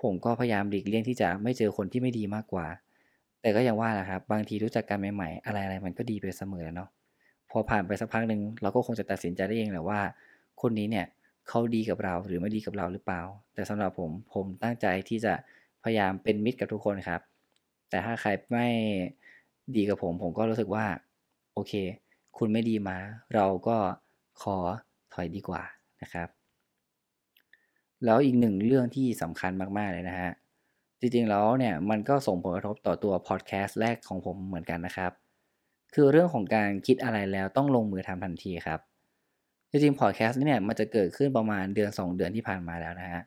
[0.04, 2.68] ผมก็พยายามหลีกเลี่ยงที่จะไม่เจอคนที่ไม่ดีมากกว่า
[3.42, 6.90] แต่ก็ยังว่าแหละครับ บางทีรู้จักกันใหม่ๆ อะไรๆมันก็ดีไปเสมอเนาะ
[7.52, 10.00] พอผ่านไปสักพักหนึ่งเราก็คงจะตัดสินใจได้เองแหละว่า
[10.62, 11.06] คนนี้เนี่ย
[11.50, 13.22] เขาดีกับเราหรือไม่ดีกับเราหรือเปล่า
[13.54, 15.34] แต่สำหรับผมผมตั้งใจที่จะ
[15.84, 17.22] พยายามเป็นมิตรกับทุกคนครับ
[17.90, 18.68] แต่ถ้าใครไม่
[19.76, 20.86] ดีกับผม ผมก็รู้สึกว่า
[21.54, 21.74] โอเค
[22.38, 22.98] คุณไม่ดีมา
[23.36, 23.78] เราก็
[24.42, 24.58] ขอ
[25.14, 25.64] ถอยดีกว่า
[26.02, 26.43] นะครับ
[28.06, 30.32] แล้วอีกหนึ่งเรื่องที่สำคัญมากๆเลยนะฮะ
[31.00, 35.12] จริงๆแล้วเนี่ยมันก็ส่งผลกระทบต่อตัวพอดแคสต์แรกของผมเหมือนกันนะครับ
[35.94, 38.80] คือเรื่องของการคิดอะไรแล้วต้องลงมือทำทันทีครับ
[39.70, 43.22] จริงๆพอดแคสต์นี่เนี่ยมันจะเกิดขึ้นประมาณเดือน 2 เดือนที่ผ่านมาแล้วนะฮะ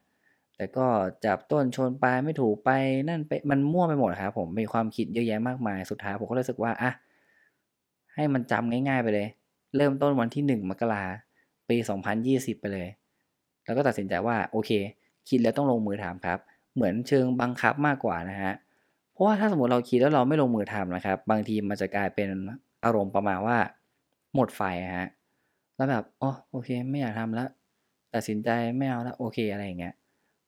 [0.56, 0.86] แต่ก็
[1.24, 2.70] จับต้นชนปลายไม่ถูกไป
[3.08, 6.90] นั่นไปมันมั่วไปหมดครับผมมีความคิดเยอะแยะมากมายสุดท้ายผมก็รู้สึกว่าอะ
[8.14, 9.28] ให้มันจำง่าย ๆ ไปเลย
[9.76, 11.02] เริ่มต้นวันที่1มกรา
[11.68, 11.76] ปี
[12.18, 12.88] 2020 ไปเลย
[13.66, 14.70] แล้วก็ตัดสินใจว่าโอเค
[15.28, 16.38] คิดแล้วต้องลงมือทำครับ
[16.74, 18.52] เหมือนเชิงบังคับมากกว่านะฮะ
[19.12, 22.28] เพราะว่าถ้าสมมติเราคิดแล้วเราไม่ลงมือทำนะครับ บางทีมันจะกลายเป็น
[22.84, 23.58] อารมณ์ประมาณว่า
[24.34, 24.62] หมดไฟ
[24.98, 25.08] ฮะ
[25.76, 27.48] แล้วแบบอ๋อโอเค ไม่อยากทำแล้ว
[28.14, 29.94] ตัดสินใจไม่เอาแล้วโอเคอะไรอย่างเงี้ย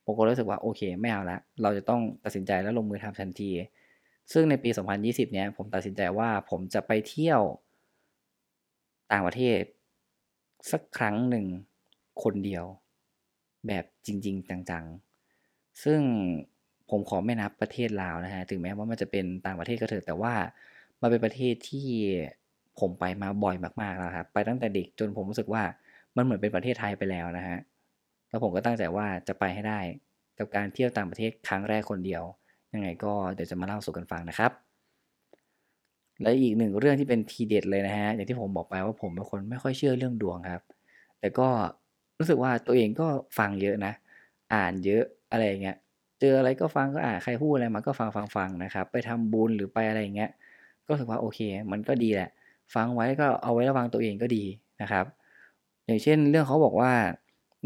[0.04, 3.50] ผมก็รู้สึกว่าโอเคไม่เอาละเราจะต้องตัดสินใจแล้วลงมือทำทันที
[4.32, 7.40] ซึ่งในปี 2020 เนี้ยผมตัดสินใจว่าผมจะไปเที่ยว
[9.12, 9.60] ต่างประเทศ
[10.70, 11.46] สักครั้งหนึ่ง
[12.22, 12.64] คนเดียว
[13.66, 16.00] แบบจริง ๆ จังๆ ซึ่ง
[16.90, 20.34] ผมขอไม่นับประเทศลาวนะฮะ ถึงแม้ว่ามันจะเป็นต่างประเทศก็เถอะ แต่ว่า
[21.00, 21.88] มันเป็นประเทศที่
[22.80, 25.62] ผมไปมาบ่อยมากๆแล้วครับ ไปตั้งแต่เด็กจนผมรู้สึกว่า
[26.16, 27.58] มันเหมือนเป็นประเทศไทยไปแล้วนะฮะ
[28.28, 29.80] แล้วผมก็ตั้งใจว่าจะไปให้ได้
[30.38, 32.22] กับการเที่ยวต่างประเทศครั้งแรกคนเดียว
[32.74, 34.52] ยังไงก็เดี๋ยวจะมาเล่าสู่กันฟังนะครับ
[36.22, 40.62] และอีกหนึ่งเรื่องที่เป็นทีเด็ดเลยนะฮะ อย่างที่ผมบอกไปว่าผมเป็นคนไม่ค่อยเชื่อเรื่องดวงครับ
[41.20, 41.48] แต่ก็
[42.18, 43.06] รู้สึกว่าตัวเองก็
[43.38, 43.92] ฟังเยอะนะ
[44.54, 45.76] อ่านเยอะอะไรเงี้ย
[46.20, 50.30] เจออะไรก็ฟังก็อ่านใครพูดอะไรมาก็ฟังฟังฟังนะครับ ไปทำบุญหรือไปอะไรเงี้ย
[50.84, 52.30] ก็รู้สึกว่าโอเค มันก็ดีแหละ
[52.74, 54.44] ฟังไว้ก็เอาไว้ระวังตัวเองก็ดี
[54.82, 55.04] นะครับ
[55.86, 56.92] อย่างเช่นเรื่องเขาบอกว่า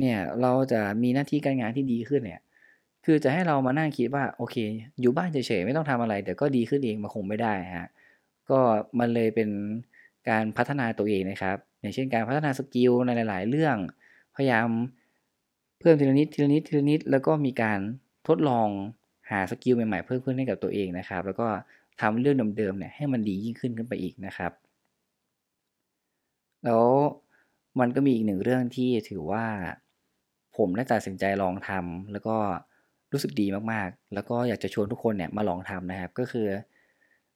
[0.01, 2.41] เนี่ยเราจะมีหน้าที่การงานที่ดีขึ้นเนี่ย
[3.05, 4.57] คือจะให้เรามานั่งคิดว่าโอเค
[5.01, 7.89] อยู่บ้านเฉยๆไม่ต้องทำอะไรเดี๋ยวก็ดีขึ้นเองมันคงไม่ได้ฮะ
[8.51, 8.59] ก็
[8.99, 9.49] มันเลยเป็น
[10.29, 13.77] การพัฒนาตัวเองนะครับ อย่างเช่นการพัฒนา skill ในหลาย ๆ เรื่อง
[14.37, 14.69] พยายาม
[15.81, 17.79] เพิ่มทีละนิดทีละนิดทีละนิด แล้วก็มีการ
[18.29, 18.69] ทดลอง
[19.31, 21.47] หา skill ใหม่ๆเพิ่มขึ้นให้กับตัวเองนะครับ แล้วก็
[22.01, 24.53] ทำเรื่องเดิมๆเนี่ยให้มันดียิ่งขึ้นขึ้นไปอีกนะครับ
[26.65, 26.85] แล้ว
[27.81, 29.45] มันก็มีอีกหนึ่งเรื่องที่ถือว่า
[30.57, 32.37] ผมได้ตัดสินใจลองทำแล้วก็
[33.13, 36.49] รู้สึกดีมากๆ แล้วก็อยากจะชวนทุกคนเนี่ยมาลองทำนะครับ ก็คือ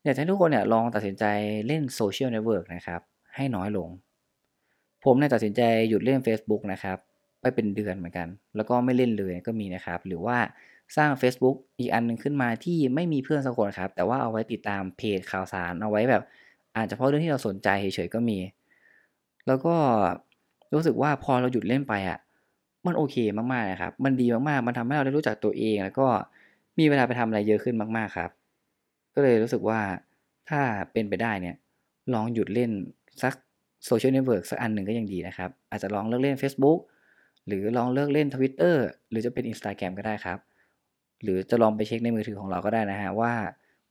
[0.05, 1.25] อยากให้ทุกคนเนี่ยลองตัดสินใจ
[1.67, 3.01] เลิกเล่นโซเชียลเน็ตเวิร์กนะครับ
[3.37, 3.89] ให้น้อยลง
[5.05, 6.99] ผมเนี่ยตัดสินใจหยุดเล่น Facebook นะครับ
[7.41, 10.39] ไปเป็นเดือนเหมือนกัน แล้วก็ไม่เล่นเลยก็มีนะครับ หรือว่า
[10.97, 16.23] สร้าง Facebook อีกอันนึงขึ้นมาที่ไม่มีเพื่อนสักคนครับ แต่ว่าเอาไว้ติดตามเพจข่าวสารเอาไว้แบบ
[16.77, 18.39] อาจจะเพราะเรื่องที่เราสนใจเฉยๆก็มี
[19.47, 19.75] แล้วก็
[20.75, 22.19] รู้สึกว่าพอเราหยุดเล่นไปอะ
[22.87, 23.17] มันโอเค
[23.53, 26.07] มากๆนะครับ มันดีมากๆ มันทำให้เราได้รู้จักตัวเอง แล้วก็
[26.79, 28.31] มีเวลาไปทำอะไรเยอะขึ้นมากๆครับ
[29.15, 29.81] ก็เลยรู้สึกว่า
[30.49, 30.61] ถ้า
[30.93, 31.57] เป็นไปได้เนี่ย
[32.15, 32.71] ลองหยุดเล่น
[33.23, 33.35] สัก
[33.85, 36.79] โซเชียลเน็ตเวิร์กสักอันหนึ่งก็ยังดีนะครับ อาจจะลองเลิกเล่น Facebook
[37.47, 38.77] หรือลองเลิกเล่น Twitter
[39.11, 40.39] หรือจะเป็น Instagram ก็ได้ครับ
[41.23, 43.33] หรือจะลองไปเช็คในมือถือของเราก็ได้นะฮะว่า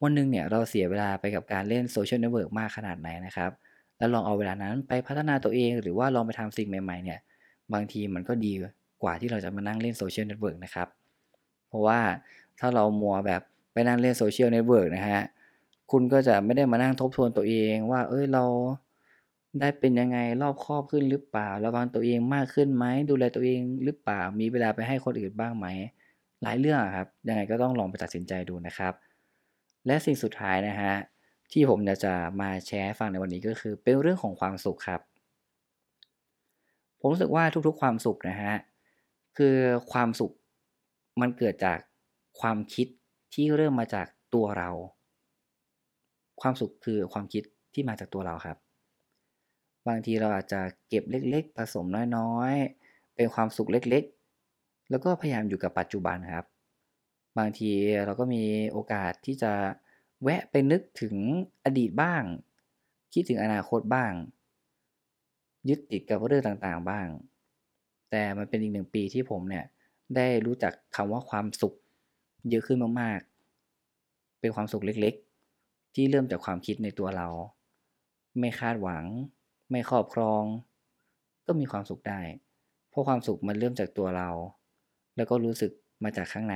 [0.02, 3.52] วันหนึ่งเนี่ยเราเสียเวลาไปกับการเล่นโซเชียลเน็ตเวิร์กมากขนาดไหนนะครับ
[3.98, 7.20] แล้วลองเอาเวลานั้นไปพัฒนาตัวเอง หรือว่าลองไปทำสิ่งใหม่ ๆ เนี่ย
[7.74, 8.54] บางทีมันก็ดี
[9.04, 10.88] กว่าที่เราจะมานั่งเล่นโซเชียลเน็ตเวิร์กนะครับ
[11.68, 12.00] เพราะว่า
[12.60, 13.42] ถ้าเรามัวแบบ
[13.74, 15.22] ไปนั่งเล่นโซเชียลเน็ตเวิร์กนะฮะ
[15.92, 18.44] คุณก็จะไม่ได้มานั่งทบทวนตัวเองว่า เอ้ยเรา
[19.60, 25.68] ได้เป็นยังไงรอบคอบขึ้นหรือเปล่า ระวังตัวเองมากขึ้นไหมดูแลตัวเองหรือเปล่า มีเวลาไปให้คนอื่นบ้างไหม
[26.42, 28.94] หลายเรื่องครับ ยังไงก็ต้องลองไปตัดสินใจดูนะครับ
[29.88, 30.94] และสิ่งสุดท้ายนะฮะ
[31.52, 35.02] ที่ผมจะมาแชร์ให้ฟังในวันนี้ก็คือ เป็นเรื่องของความสุขครับ
[37.00, 38.54] ผมรู้สึกว่าทุกๆ ความสุขนะฮะ
[39.38, 39.56] คือ
[39.92, 40.32] ความสุข
[41.22, 41.80] มันเกิดจาก
[42.40, 42.88] ความคิด
[43.34, 44.70] ที่เริ่มมาจากตัวเรา
[46.42, 48.58] ความสุขคือความคิดที่มาจากตัวเราครับ
[49.88, 51.86] บางทีเราอาจจะเก็บเล็กๆ ผสม
[52.18, 56.46] น้อยๆ เป็นความสุขเล็กๆ แล้วก็พยายามอยู่กับปัจจุบันครับ
[57.38, 57.72] บางที
[58.06, 59.52] เราก็มีโอกาสที่จะ
[60.24, 61.16] แวะไปนึกถึง
[61.66, 62.24] อดีตบ้าง
[63.14, 64.14] คิดถึงอนาคตบ้าง
[65.70, 67.08] ยึดติดกับเรื่องต่างๆบ้าง
[68.12, 69.66] แต่มันเป็นอีกหนึ่งปีที่ผมเนี่ย
[70.16, 71.74] ได้รู้จักคำว่าความสุข
[72.50, 77.28] เยอะขึ้นมากๆ เป็นความสุขเล็กๆ ที่เริ่มจากความคิดในตัวเรา
[78.40, 79.04] ไม่คาดหวัง
[79.70, 80.44] ไม่ครอบครอง
[81.46, 82.22] ก็มีความสุขได้
[82.90, 84.30] เพราะความสุขมันเริ่มจากตัวเรา
[85.16, 85.72] แล้วก็รู้สึก
[86.04, 86.56] มาจากข้างใน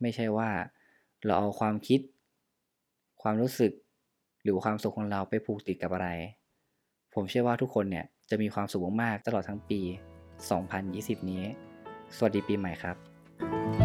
[0.00, 0.50] ไม่ใช่ว่า
[1.24, 2.00] เราเอาความคิด
[3.22, 3.72] ความรู้สึก
[4.42, 6.08] หรือความสุขของเราไปผูกติดกับอะไร
[7.14, 9.80] ผมเชื่อว่าทุกคนเนี่ยจะมีความสุขมากๆตลอดทั้งปี
[10.54, 11.44] 2020 นี้
[12.16, 13.81] สวัสดีปีใหม่ครับ